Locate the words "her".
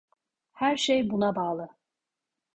0.53-0.77